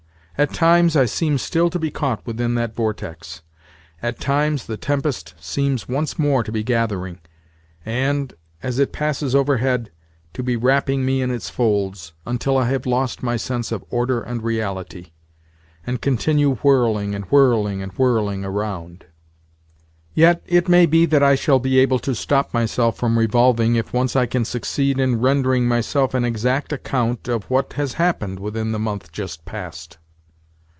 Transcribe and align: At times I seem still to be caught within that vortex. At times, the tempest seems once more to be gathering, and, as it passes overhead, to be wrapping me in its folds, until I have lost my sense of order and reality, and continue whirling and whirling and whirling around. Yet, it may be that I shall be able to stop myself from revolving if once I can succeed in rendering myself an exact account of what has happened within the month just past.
At 0.37 0.55
times 0.55 0.95
I 0.95 1.05
seem 1.05 1.37
still 1.37 1.69
to 1.69 1.77
be 1.77 1.91
caught 1.91 2.25
within 2.25 2.55
that 2.55 2.73
vortex. 2.73 3.43
At 4.01 4.19
times, 4.19 4.65
the 4.65 4.75
tempest 4.75 5.35
seems 5.39 5.87
once 5.87 6.17
more 6.17 6.41
to 6.43 6.51
be 6.51 6.63
gathering, 6.63 7.19
and, 7.85 8.33
as 8.63 8.79
it 8.79 8.91
passes 8.91 9.35
overhead, 9.35 9.91
to 10.33 10.41
be 10.41 10.55
wrapping 10.55 11.05
me 11.05 11.21
in 11.21 11.29
its 11.29 11.51
folds, 11.51 12.13
until 12.25 12.57
I 12.57 12.69
have 12.69 12.87
lost 12.87 13.21
my 13.21 13.37
sense 13.37 13.71
of 13.71 13.83
order 13.91 14.19
and 14.19 14.41
reality, 14.41 15.11
and 15.85 16.01
continue 16.01 16.55
whirling 16.63 17.13
and 17.13 17.25
whirling 17.25 17.83
and 17.83 17.91
whirling 17.91 18.43
around. 18.43 19.05
Yet, 20.15 20.41
it 20.47 20.67
may 20.67 20.87
be 20.87 21.05
that 21.05 21.21
I 21.21 21.35
shall 21.35 21.59
be 21.59 21.77
able 21.77 21.99
to 21.99 22.15
stop 22.15 22.51
myself 22.51 22.97
from 22.97 23.19
revolving 23.19 23.75
if 23.75 23.93
once 23.93 24.15
I 24.15 24.25
can 24.25 24.45
succeed 24.45 24.99
in 24.99 25.21
rendering 25.21 25.67
myself 25.67 26.15
an 26.15 26.25
exact 26.25 26.73
account 26.73 27.27
of 27.27 27.43
what 27.43 27.73
has 27.73 27.93
happened 28.01 28.39
within 28.39 28.71
the 28.71 28.79
month 28.79 29.11
just 29.11 29.45
past. 29.45 29.99